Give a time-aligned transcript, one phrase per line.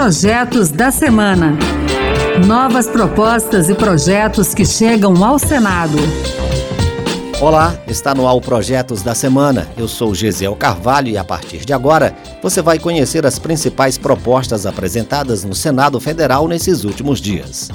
[0.00, 1.58] Projetos da Semana.
[2.46, 5.98] Novas propostas e projetos que chegam ao Senado.
[7.38, 9.68] Olá, está no ar o Projetos da Semana.
[9.76, 14.64] Eu sou Gesiel Carvalho e a partir de agora você vai conhecer as principais propostas
[14.64, 17.68] apresentadas no Senado Federal nesses últimos dias.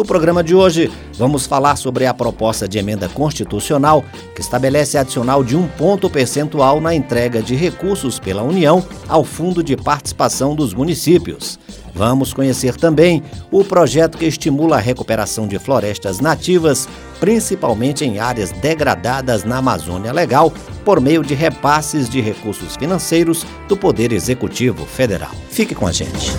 [0.00, 4.02] No programa de hoje, vamos falar sobre a proposta de emenda constitucional
[4.34, 9.62] que estabelece adicional de um ponto percentual na entrega de recursos pela União ao Fundo
[9.62, 11.58] de Participação dos Municípios.
[11.94, 16.88] Vamos conhecer também o projeto que estimula a recuperação de florestas nativas,
[17.20, 20.50] principalmente em áreas degradadas na Amazônia Legal,
[20.82, 25.32] por meio de repasses de recursos financeiros do Poder Executivo Federal.
[25.50, 26.32] Fique com a gente.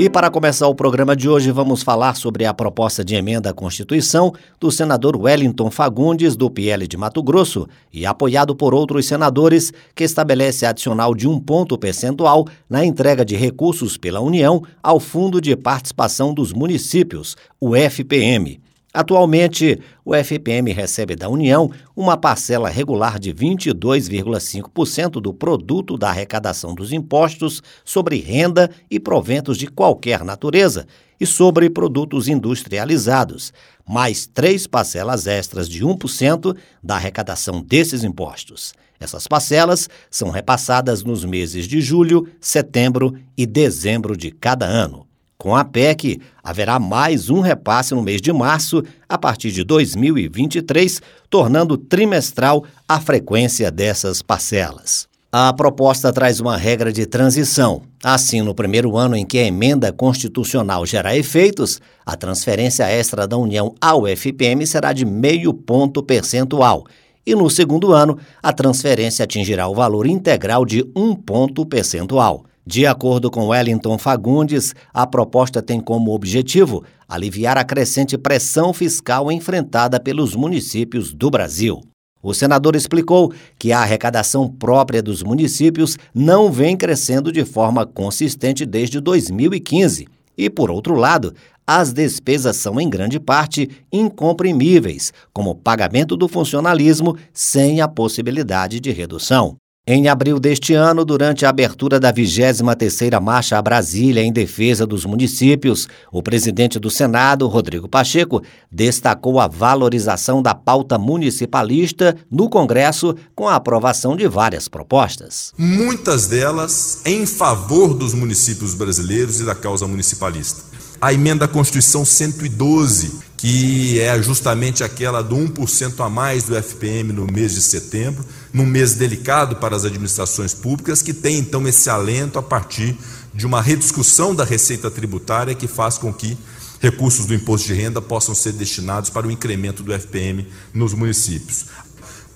[0.00, 3.52] E para começar o programa de hoje, vamos falar sobre a proposta de emenda à
[3.52, 9.74] Constituição do senador Wellington Fagundes, do PL de Mato Grosso, e apoiado por outros senadores,
[9.94, 15.38] que estabelece adicional de um ponto percentual na entrega de recursos pela União ao Fundo
[15.38, 18.58] de Participação dos Municípios, o FPM.
[18.92, 26.74] Atualmente, o FPM recebe da União uma parcela regular de 22,5% do produto da arrecadação
[26.74, 30.88] dos impostos sobre renda e proventos de qualquer natureza
[31.20, 33.52] e sobre produtos industrializados,
[33.88, 38.72] mais três parcelas extras de 1% da arrecadação desses impostos.
[38.98, 45.09] Essas parcelas são repassadas nos meses de julho, setembro e dezembro de cada ano.
[45.40, 51.00] Com a PEC, haverá mais um repasse no mês de março, a partir de 2023,
[51.30, 55.08] tornando trimestral a frequência dessas parcelas.
[55.32, 57.80] A proposta traz uma regra de transição.
[58.04, 63.38] Assim, no primeiro ano em que a emenda constitucional gerar efeitos, a transferência extra da
[63.38, 66.84] União ao FPM será de meio ponto percentual.
[67.26, 72.44] E no segundo ano, a transferência atingirá o valor integral de um ponto percentual.
[72.70, 79.32] De acordo com Wellington Fagundes, a proposta tem como objetivo aliviar a crescente pressão fiscal
[79.32, 81.80] enfrentada pelos municípios do Brasil.
[82.22, 88.64] O senador explicou que a arrecadação própria dos municípios não vem crescendo de forma consistente
[88.64, 90.06] desde 2015
[90.38, 91.34] e, por outro lado,
[91.66, 98.92] as despesas são em grande parte incomprimíveis, como pagamento do funcionalismo sem a possibilidade de
[98.92, 99.56] redução.
[99.92, 105.04] Em abril deste ano, durante a abertura da 23ª Marcha a Brasília em defesa dos
[105.04, 108.40] municípios, o presidente do Senado, Rodrigo Pacheco,
[108.70, 115.52] destacou a valorização da pauta municipalista no Congresso com a aprovação de várias propostas.
[115.58, 120.69] Muitas delas em favor dos municípios brasileiros e da causa municipalista.
[121.02, 127.10] A emenda à Constituição 112, que é justamente aquela do 1% a mais do FPM
[127.10, 128.22] no mês de setembro,
[128.52, 132.98] num mês delicado para as administrações públicas, que tem então esse alento a partir
[133.32, 136.36] de uma rediscussão da receita tributária que faz com que
[136.80, 141.64] recursos do imposto de renda possam ser destinados para o incremento do FPM nos municípios.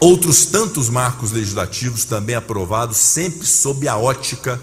[0.00, 4.60] Outros tantos marcos legislativos também aprovados, sempre sob a ótica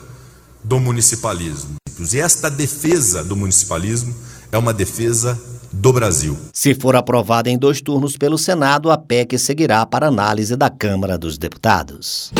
[0.61, 1.77] do municipalismo.
[1.99, 4.13] E esta defesa do municipalismo
[4.51, 5.39] é uma defesa
[5.71, 6.37] do Brasil.
[6.53, 11.17] Se for aprovada em dois turnos pelo Senado, a PEC seguirá para análise da Câmara
[11.17, 12.31] dos Deputados.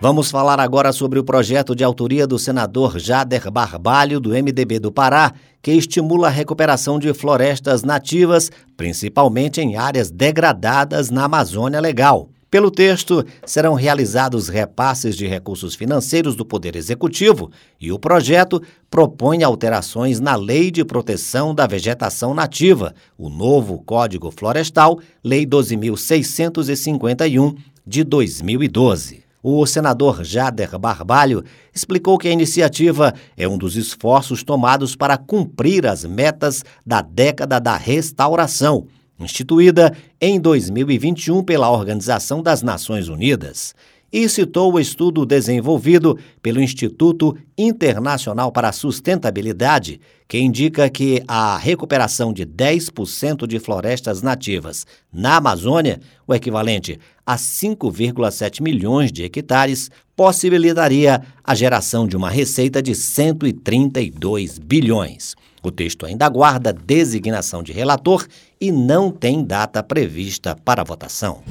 [0.00, 4.90] Vamos falar agora sobre o projeto de autoria do senador Jader Barbalho, do MDB do
[4.90, 5.32] Pará,
[5.62, 12.28] que estimula a recuperação de florestas nativas, principalmente em áreas degradadas na Amazônia Legal.
[12.52, 19.42] Pelo texto, serão realizados repasses de recursos financeiros do Poder Executivo e o projeto propõe
[19.42, 28.04] alterações na Lei de Proteção da Vegetação Nativa, o novo Código Florestal, Lei 12.651 de
[28.04, 29.24] 2012.
[29.42, 31.42] O senador Jader Barbalho
[31.74, 37.58] explicou que a iniciativa é um dos esforços tomados para cumprir as metas da década
[37.58, 38.88] da restauração
[39.24, 43.74] instituída em 2021 pela Organização das Nações Unidas,
[44.12, 51.56] e citou o estudo desenvolvido pelo Instituto Internacional para a Sustentabilidade, que indica que a
[51.56, 59.90] recuperação de 10% de florestas nativas na Amazônia, o equivalente a 5,7 milhões de hectares,
[60.14, 65.34] possibilitaria a geração de uma receita de 132 bilhões.
[65.62, 68.26] O texto ainda aguarda designação de relator
[68.60, 71.42] e não tem data prevista para votação.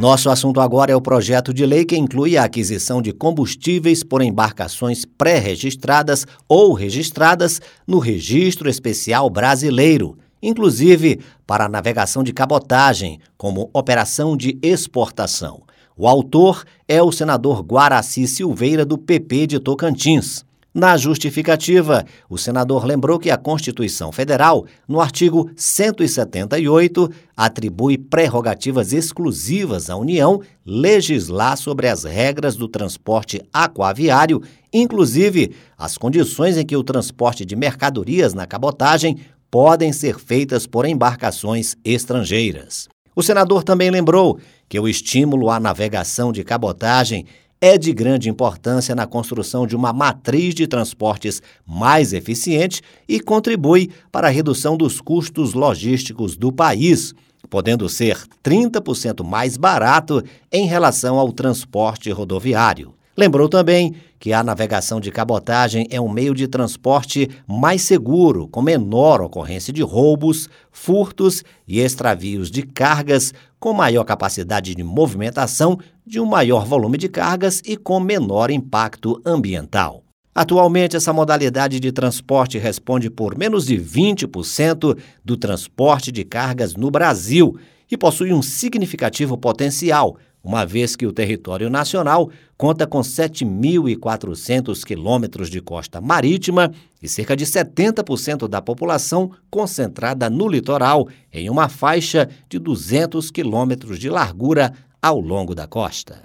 [0.00, 4.22] Nosso assunto agora é o projeto de lei que inclui a aquisição de combustíveis por
[4.22, 14.38] embarcações pré-registradas ou registradas no Registro Especial Brasileiro, inclusive para navegação de cabotagem, como operação
[14.38, 15.64] de exportação.
[15.94, 20.46] O autor é o senador Guaraci Silveira, do PP de Tocantins.
[20.72, 29.90] Na justificativa, o senador lembrou que a Constituição Federal, no artigo 178, atribui prerrogativas exclusivas
[29.90, 34.40] à União legislar sobre as regras do transporte aquaviário,
[34.72, 39.18] inclusive as condições em que o transporte de mercadorias na cabotagem
[39.50, 42.88] podem ser feitas por embarcações estrangeiras.
[43.16, 44.38] O senador também lembrou
[44.68, 47.26] que o estímulo à navegação de cabotagem
[47.60, 53.90] é de grande importância na construção de uma matriz de transportes mais eficiente e contribui
[54.10, 57.14] para a redução dos custos logísticos do país,
[57.50, 62.94] podendo ser 30% mais barato em relação ao transporte rodoviário.
[63.20, 68.62] Lembrou também que a navegação de cabotagem é um meio de transporte mais seguro, com
[68.62, 76.18] menor ocorrência de roubos, furtos e extravios de cargas, com maior capacidade de movimentação, de
[76.18, 80.02] um maior volume de cargas e com menor impacto ambiental.
[80.34, 86.90] Atualmente, essa modalidade de transporte responde por menos de 20% do transporte de cargas no
[86.90, 87.54] Brasil
[87.90, 95.50] e possui um significativo potencial uma vez que o território nacional conta com 7.400 quilômetros
[95.50, 96.72] de costa marítima
[97.02, 103.98] e cerca de 70% da população concentrada no litoral, em uma faixa de 200 quilômetros
[103.98, 106.22] de largura ao longo da costa.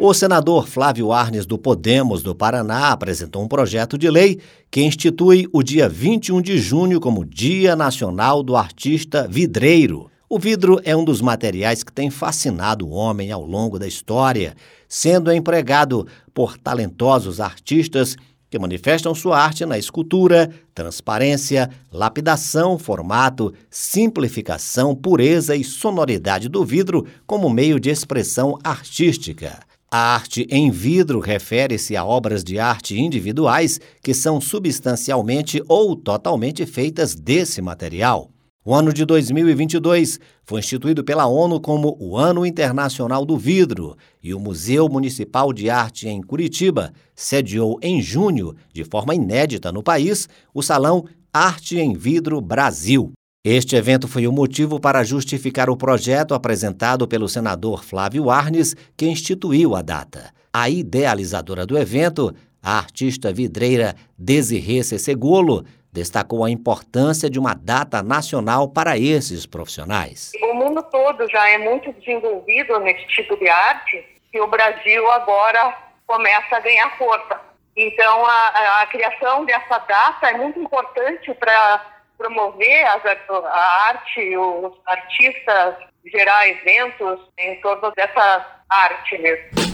[0.00, 4.38] O senador Flávio Arnes do Podemos do Paraná apresentou um projeto de lei
[4.70, 10.08] que institui o dia 21 de junho como Dia Nacional do Artista Vidreiro.
[10.30, 14.54] O vidro é um dos materiais que tem fascinado o homem ao longo da história,
[14.86, 18.14] sendo empregado por talentosos artistas
[18.50, 27.06] que manifestam sua arte na escultura, transparência, lapidação, formato, simplificação, pureza e sonoridade do vidro
[27.26, 29.58] como meio de expressão artística.
[29.90, 36.66] A arte em vidro refere-se a obras de arte individuais que são substancialmente ou totalmente
[36.66, 38.30] feitas desse material.
[38.64, 44.34] O ano de 2022 foi instituído pela ONU como o Ano Internacional do Vidro e
[44.34, 50.28] o Museu Municipal de Arte em Curitiba sediou em junho, de forma inédita no país,
[50.52, 53.12] o Salão Arte em Vidro Brasil.
[53.44, 59.06] Este evento foi o motivo para justificar o projeto apresentado pelo senador Flávio Arnes, que
[59.06, 60.30] instituiu a data.
[60.52, 68.02] A idealizadora do evento, a artista vidreira Desirê Segolo, destacou a importância de uma data
[68.02, 70.32] nacional para esses profissionais.
[70.42, 75.76] O mundo todo já é muito desenvolvido nesse tipo de arte e o Brasil agora
[76.06, 77.40] começa a ganhar força.
[77.76, 84.72] Então, a, a criação dessa data é muito importante para promover as, a arte, os
[84.84, 89.68] artistas, gerar eventos em torno dessa arte mesmo.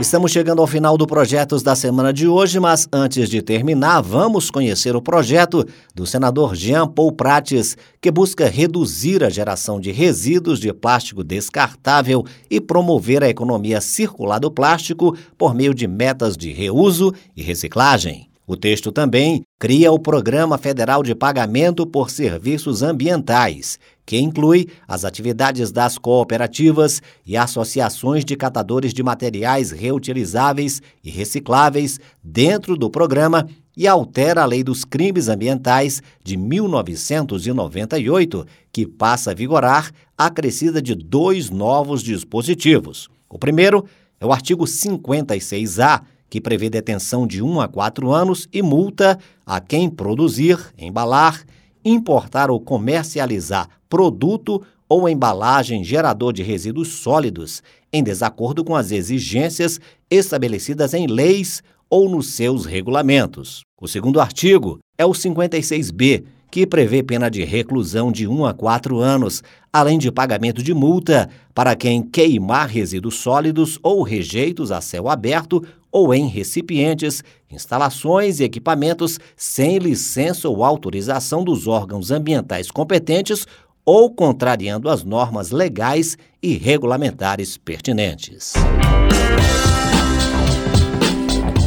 [0.00, 4.50] Estamos chegando ao final do Projetos da semana de hoje, mas antes de terminar, vamos
[4.50, 5.62] conhecer o projeto
[5.94, 12.24] do senador Jean Paul Prates, que busca reduzir a geração de resíduos de plástico descartável
[12.50, 18.30] e promover a economia circular do plástico por meio de metas de reuso e reciclagem.
[18.46, 23.78] O texto também cria o Programa Federal de Pagamento por Serviços Ambientais,
[24.10, 32.00] que inclui as atividades das cooperativas e associações de catadores de materiais reutilizáveis e recicláveis
[32.20, 33.46] dentro do programa
[33.76, 40.96] e altera a Lei dos Crimes Ambientais de 1998, que passa a vigorar acrescida de
[40.96, 43.08] dois novos dispositivos.
[43.28, 43.84] O primeiro
[44.18, 49.60] é o artigo 56A, que prevê detenção de 1 a 4 anos e multa a
[49.60, 51.44] quem produzir, embalar,
[51.84, 59.80] importar ou comercializar produto ou embalagem gerador de resíduos sólidos, em desacordo com as exigências
[60.10, 63.62] estabelecidas em leis ou nos seus regulamentos.
[63.80, 68.98] O segundo artigo é o 56B, que prevê pena de reclusão de 1 a 4
[68.98, 69.42] anos,
[69.72, 75.64] além de pagamento de multa para quem queimar resíduos sólidos ou rejeitos a céu aberto
[75.92, 83.46] ou em recipientes, instalações e equipamentos sem licença ou autorização dos órgãos ambientais competentes
[83.84, 88.54] ou contrariando as normas legais e regulamentares pertinentes.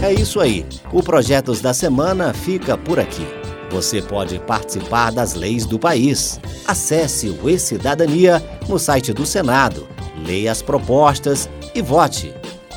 [0.02, 0.66] É isso aí.
[0.92, 3.43] O Projetos da Semana fica por aqui.
[3.74, 6.40] Você pode participar das leis do país.
[6.68, 12.32] Acesse o E-Cidadania no site do Senado, leia as propostas e vote.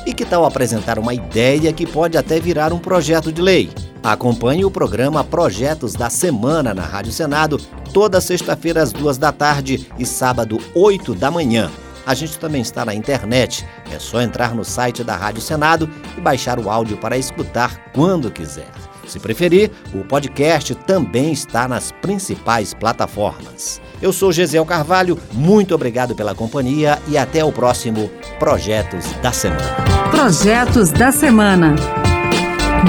[0.07, 3.69] E que tal apresentar uma ideia que pode até virar um projeto de lei?
[4.01, 7.59] Acompanhe o programa Projetos da Semana na Rádio Senado,
[7.93, 11.69] toda sexta-feira às duas da tarde e sábado, oito da manhã.
[12.07, 13.67] A gente também está na internet.
[13.93, 15.87] É só entrar no site da Rádio Senado
[16.17, 18.86] e baixar o áudio para escutar quando quiser.
[19.07, 23.81] Se preferir, o podcast também está nas principais plataformas.
[24.01, 29.75] Eu sou Gesiel Carvalho, muito obrigado pela companhia e até o próximo Projetos da Semana.
[30.11, 31.75] Projetos da Semana.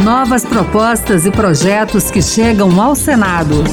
[0.05, 3.65] Novas propostas e projetos que chegam ao Senado.